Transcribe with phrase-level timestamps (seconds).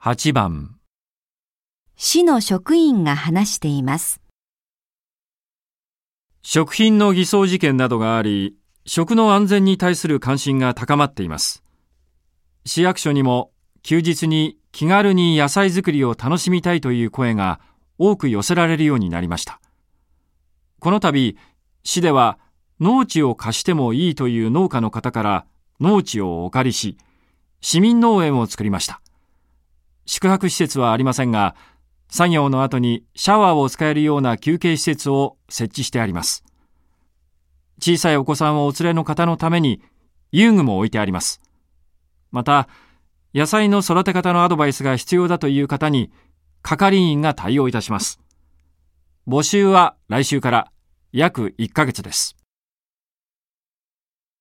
[0.00, 0.76] 8番
[1.96, 4.20] 市の職員が話しています。
[6.40, 8.54] 食品の偽装事件などがあり、
[8.86, 11.64] 食の安全に対する関心が高まっています。
[12.64, 13.50] 市役所にも
[13.82, 17.58] 休日に気軽に野菜作りを楽しみたいという声が
[17.98, 19.60] 多く寄せられるようになりました。
[20.78, 21.36] この度、
[21.82, 22.38] 市では
[22.78, 25.46] 農地を貸してもいいという農家の方から
[25.80, 26.96] 農地をお借りし、
[27.60, 29.00] 市民農園を作りました。
[30.10, 31.54] 宿泊施設はありませんが、
[32.08, 36.44] 作業の後にシャワーを使えるような休憩施設を設置してあります。
[37.78, 39.82] 小さいお子さんをお連れの方のために
[40.32, 41.42] 遊具も置いてあります。
[42.30, 42.70] また、
[43.34, 46.10] 野菜の育て方のアドバイスが必要だという方に
[46.62, 48.18] 係員が対応いたします。
[49.28, 50.72] 募集は来週から
[51.12, 52.34] 約1ヶ月です。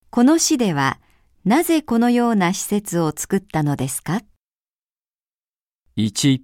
[0.09, 1.01] この市では、
[1.43, 4.21] なぜこのような施設を作ったのですか？
[5.99, 6.43] 1、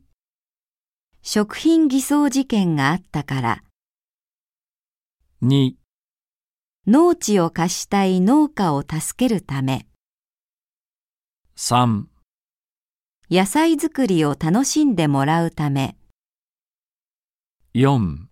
[1.21, 3.63] 食品偽装事件があったから、
[5.43, 5.73] 2、
[6.87, 9.85] 農地を貸したい農家を助けるため、
[11.55, 12.05] 3、
[13.29, 15.97] 野菜作りを楽しんでもらうため、
[17.75, 18.25] 4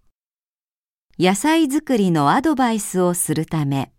[1.19, 3.94] 野菜作りのアドバイスをするため。